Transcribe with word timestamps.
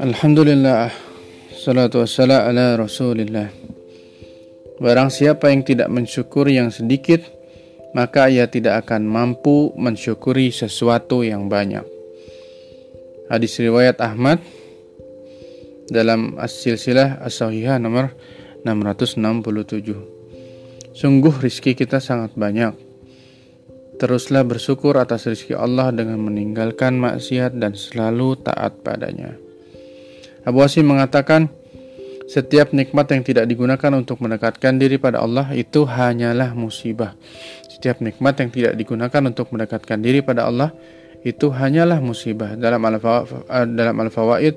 Alhamdulillah 0.00 0.88
Salatu 1.52 2.00
wassalam 2.00 2.48
ala 2.48 2.72
rasulillah. 2.72 3.52
Barang 4.80 5.12
siapa 5.12 5.52
yang 5.52 5.60
tidak 5.60 5.92
mensyukuri 5.92 6.56
yang 6.56 6.72
sedikit 6.72 7.20
Maka 7.92 8.32
ia 8.32 8.48
tidak 8.48 8.88
akan 8.88 9.04
mampu 9.04 9.76
mensyukuri 9.76 10.56
sesuatu 10.56 11.20
yang 11.20 11.52
banyak. 11.52 11.84
Hadis 13.28 13.60
riwayat 13.60 14.00
Ahmad 14.00 14.40
Dalam 15.92 16.40
as-silsilah 16.40 17.20
as-sahihah 17.20 17.76
nomor 17.76 18.16
667 18.64 20.96
Sungguh 20.96 21.34
rizki 21.44 21.76
kita 21.76 22.00
sangat 22.00 22.32
banyak. 22.40 22.72
Teruslah 24.00 24.48
bersyukur 24.48 24.96
atas 24.96 25.28
rizki 25.28 25.52
Allah 25.52 25.92
dengan 25.92 26.24
meninggalkan 26.24 26.96
maksiat 26.96 27.60
dan 27.60 27.76
selalu 27.76 28.40
taat 28.40 28.80
padanya. 28.80 29.49
Abu 30.46 30.64
Asim 30.64 30.88
mengatakan, 30.88 31.52
setiap 32.30 32.70
nikmat 32.70 33.10
yang 33.10 33.26
tidak 33.26 33.44
digunakan 33.50 33.90
untuk 33.98 34.22
mendekatkan 34.22 34.78
diri 34.78 35.02
pada 35.02 35.18
Allah 35.18 35.50
itu 35.50 35.82
hanyalah 35.82 36.54
musibah. 36.54 37.18
Setiap 37.66 37.98
nikmat 37.98 38.38
yang 38.38 38.50
tidak 38.54 38.72
digunakan 38.78 39.22
untuk 39.26 39.50
mendekatkan 39.50 39.98
diri 39.98 40.22
pada 40.22 40.46
Allah 40.46 40.70
itu 41.26 41.50
hanyalah 41.50 41.98
musibah. 41.98 42.54
Dalam 42.54 42.80
Al-Fawaid, 43.98 44.54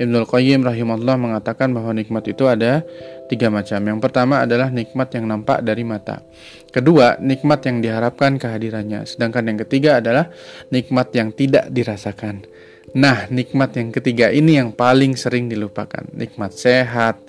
Ibnul 0.00 0.24
Qayyim 0.24 0.64
rahimahullah 0.64 1.20
mengatakan 1.20 1.76
bahwa 1.76 1.92
nikmat 1.92 2.24
itu 2.24 2.48
ada 2.48 2.80
tiga 3.28 3.52
macam. 3.52 3.78
Yang 3.84 4.00
pertama 4.00 4.40
adalah 4.40 4.72
nikmat 4.72 5.12
yang 5.12 5.28
nampak 5.28 5.60
dari 5.60 5.84
mata. 5.84 6.24
Kedua, 6.72 7.20
nikmat 7.20 7.60
yang 7.68 7.84
diharapkan 7.84 8.40
kehadirannya. 8.40 9.04
Sedangkan 9.04 9.44
yang 9.44 9.60
ketiga 9.68 10.00
adalah 10.00 10.32
nikmat 10.72 11.12
yang 11.12 11.36
tidak 11.36 11.68
dirasakan. 11.68 12.48
Nah, 12.90 13.30
nikmat 13.30 13.78
yang 13.78 13.94
ketiga 13.94 14.34
ini 14.34 14.58
yang 14.58 14.74
paling 14.74 15.14
sering 15.14 15.46
dilupakan. 15.46 16.10
Nikmat 16.10 16.50
sehat, 16.50 17.22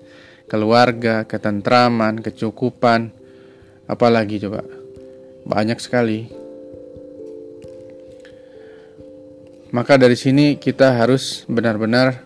keluarga, 0.49 1.21
ketentraman, 1.29 2.17
kecukupan, 2.25 3.13
apalagi 3.85 4.41
coba. 4.41 4.65
Banyak 5.45 5.77
sekali. 5.77 6.25
Maka 9.69 10.01
dari 10.01 10.17
sini 10.17 10.57
kita 10.57 10.97
harus 10.97 11.45
benar-benar 11.45 12.25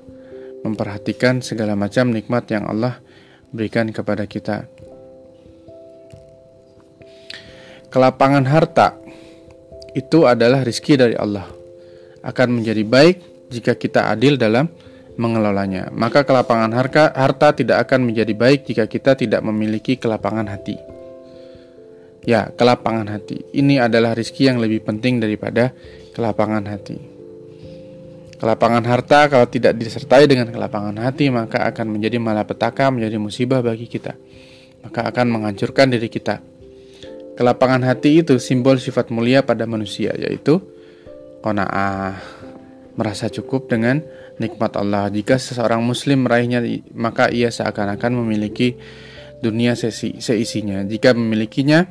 memperhatikan 0.63 1.44
segala 1.44 1.75
macam 1.75 2.16
nikmat 2.16 2.47
yang 2.50 2.72
Allah 2.72 3.03
berikan 3.52 3.91
kepada 3.91 4.23
kita. 4.31 4.63
Kelapangan 7.91 8.47
harta 8.47 8.95
itu 9.91 10.23
adalah 10.23 10.63
rizki 10.63 10.95
dari 10.95 11.19
Allah 11.19 11.64
akan 12.26 12.48
menjadi 12.62 12.81
baik 12.81 13.16
jika 13.54 13.78
kita 13.78 14.09
adil 14.09 14.42
dalam 14.42 14.66
mengelolanya. 15.16 15.94
Maka 15.94 16.28
kelapangan 16.28 16.73
harta, 16.76 17.14
harta 17.16 17.56
tidak 17.56 17.88
akan 17.88 18.12
menjadi 18.12 18.34
baik 18.36 18.68
jika 18.68 18.90
kita 18.90 19.16
tidak 19.16 19.42
memiliki 19.45 19.95
kelapangan 19.95 20.50
hati. 20.50 20.76
Ya, 22.26 22.50
kelapangan 22.50 23.06
hati. 23.14 23.46
Ini 23.53 23.86
adalah 23.86 24.18
rizki 24.18 24.50
yang 24.50 24.58
lebih 24.58 24.81
penting 24.81 25.22
daripada 25.22 25.72
kelapangan 26.18 26.66
hati. 26.66 26.98
Kelapangan 28.36 28.84
harta 28.84 29.31
kalau 29.31 29.48
tidak 29.48 29.80
disertai 29.80 30.28
dengan 30.28 30.52
kelapangan 30.52 31.00
hati 31.00 31.31
maka 31.31 31.64
akan 31.72 31.96
menjadi 31.96 32.20
malapetaka, 32.20 32.92
menjadi 32.92 33.16
musibah 33.22 33.64
bagi 33.64 33.88
kita. 33.88 34.18
Maka 34.84 35.08
akan 35.08 35.26
menghancurkan 35.31 35.88
diri 35.88 36.12
kita. 36.12 36.44
Kelapangan 37.36 37.88
hati 37.88 38.26
itu 38.26 38.36
simbol 38.42 38.80
sifat 38.80 39.12
mulia 39.12 39.44
pada 39.44 39.64
manusia 39.68 40.12
yaitu 40.16 40.59
qanaah, 41.45 42.17
merasa 42.97 43.29
cukup 43.29 43.69
dengan 43.69 44.01
nikmat 44.41 44.73
Allah. 44.81 45.13
Jika 45.13 45.38
seseorang 45.38 45.85
muslim 45.85 46.25
meraihnya, 46.25 46.66
maka 46.97 47.29
ia 47.29 47.53
seakan-akan 47.53 48.25
memiliki 48.25 48.73
dunia 49.45 49.78
sesi, 49.78 50.17
seisinya. 50.17 50.81
Jika 50.81 51.13
memilikinya, 51.13 51.85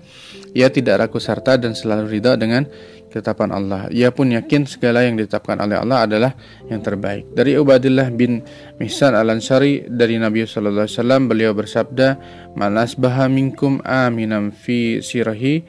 ia 0.51 0.67
tidak 0.75 1.07
ragu 1.07 1.23
serta 1.23 1.55
dan 1.55 1.79
selalu 1.79 2.19
ridha 2.19 2.35
dengan 2.35 2.67
ketetapan 3.15 3.55
Allah. 3.55 3.87
Ia 3.95 4.11
pun 4.11 4.35
yakin 4.35 4.67
segala 4.67 5.07
yang 5.07 5.15
ditetapkan 5.15 5.63
oleh 5.63 5.79
Allah 5.79 6.03
adalah 6.03 6.33
yang 6.67 6.83
terbaik. 6.83 7.31
Dari 7.31 7.55
Ubadillah 7.55 8.11
bin 8.11 8.43
Mihsan 8.83 9.15
al-Ansari 9.15 9.87
dari 9.87 10.19
Nabi 10.19 10.43
sallallahu 10.43 10.91
alaihi 10.91 11.31
beliau 11.31 11.55
bersabda, 11.55 12.19
"Malas 12.59 12.99
baha 12.99 13.31
minkum 13.31 13.79
aminam 13.87 14.51
fi 14.51 14.99
sirahi 14.99 15.63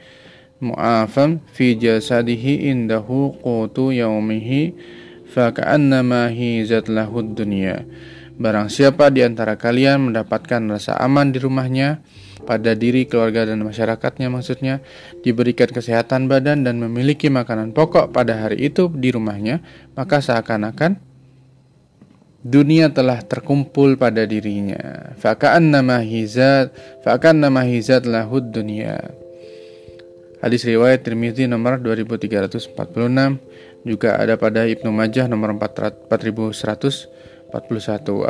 mu'afam 0.60 1.44
fi 1.52 1.76
jasadihi 1.76 2.72
indahu 2.72 3.36
qutu 3.40 3.92
yaumihi 3.92 4.72
faka'annama 5.28 6.32
hizat 6.32 6.88
lahud 6.88 7.36
dunya. 7.36 7.84
Barang 8.36 8.68
siapa 8.68 9.08
di 9.08 9.24
antara 9.24 9.56
kalian 9.56 10.12
mendapatkan 10.12 10.60
rasa 10.68 11.00
aman 11.00 11.32
di 11.32 11.40
rumahnya 11.40 12.04
pada 12.44 12.76
diri, 12.76 13.08
keluarga 13.08 13.48
dan 13.48 13.64
masyarakatnya 13.64 14.28
maksudnya 14.28 14.84
diberikan 15.24 15.72
kesehatan 15.72 16.28
badan 16.28 16.62
dan 16.62 16.78
memiliki 16.78 17.32
makanan 17.32 17.72
pokok 17.72 18.12
pada 18.12 18.46
hari 18.46 18.68
itu 18.70 18.92
di 18.92 19.08
rumahnya 19.10 19.64
maka 19.96 20.20
seakan-akan 20.20 21.00
dunia 22.46 22.92
telah 22.94 23.24
terkumpul 23.24 23.98
pada 23.98 24.22
dirinya. 24.28 25.16
Faka'annama 25.18 26.04
hizat 26.04 26.70
faka'annama 27.02 27.66
hizat 27.66 28.06
lahud 28.06 28.52
dunya 28.52 29.25
Hadis 30.46 30.62
riwayat 30.62 31.02
Tirmizi 31.02 31.50
nomor 31.50 31.82
2346 31.82 32.70
juga 33.82 34.14
ada 34.14 34.38
pada 34.38 34.62
Ibnu 34.62 34.94
Majah 34.94 35.26
nomor 35.26 35.50
4141. 35.58 37.50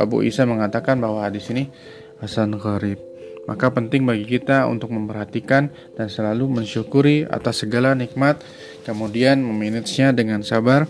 Abu 0.00 0.24
Isa 0.24 0.48
mengatakan 0.48 0.96
bahwa 0.96 1.28
hadis 1.28 1.52
ini 1.52 1.68
hasan 2.16 2.56
gharib. 2.56 2.96
Maka 3.44 3.68
penting 3.68 4.08
bagi 4.08 4.24
kita 4.24 4.64
untuk 4.64 4.96
memperhatikan 4.96 5.68
dan 5.92 6.08
selalu 6.08 6.64
mensyukuri 6.64 7.28
atas 7.28 7.68
segala 7.68 7.92
nikmat, 7.92 8.40
kemudian 8.88 9.44
memanagenya 9.44 10.16
dengan 10.16 10.40
sabar, 10.40 10.88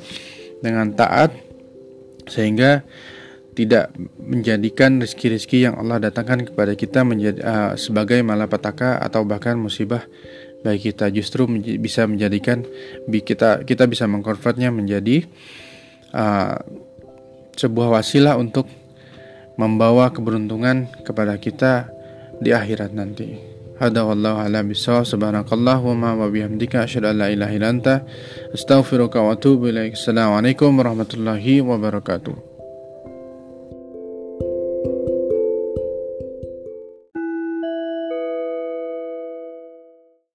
dengan 0.63 0.95
taat 0.95 1.35
sehingga 2.31 2.87
tidak 3.59 3.91
menjadikan 4.23 5.03
rezeki-rezeki 5.03 5.59
yang 5.67 5.75
Allah 5.75 5.99
datangkan 6.07 6.47
kepada 6.55 6.79
kita 6.79 7.03
menjadi 7.03 7.41
uh, 7.43 7.73
sebagai 7.75 8.23
malapetaka 8.23 9.03
atau 9.03 9.27
bahkan 9.27 9.59
musibah 9.59 10.07
bagi 10.67 10.91
kita 10.91 11.15
justru 11.15 11.47
bisa 11.79 12.11
menjadikan 12.11 12.67
kita 13.07 13.63
kita 13.63 13.87
bisa 13.87 14.11
mengkonvertnya 14.11 14.75
menjadi 14.75 15.23
uh, 16.11 16.59
sebuah 17.55 18.03
wasilah 18.03 18.35
untuk 18.35 18.67
membawa 19.57 20.13
keberuntungan 20.13 20.91
kepada 21.07 21.39
kita 21.41 21.89
di 22.43 22.53
akhirat 22.53 22.93
nanti. 22.93 23.57
Hada 23.77 24.09
wallahu 24.09 24.41
ala 24.41 24.65
bisawab 24.65 25.05
subhanakallahumma 25.05 26.17
wa 26.17 26.27
bihamdika 26.33 26.89
asyhadu 26.89 27.13
an 27.13 27.17
la 27.21 27.29
ilaha 27.29 27.53
illa 27.53 27.69
anta 27.69 27.95
astaghfiruka 28.57 29.21
wa 29.21 29.37
atubu 29.37 29.69
ilaik. 29.69 29.97
Assalamualaikum 29.97 30.73
warahmatullahi 30.81 31.61
wabarakatuh. 31.61 32.46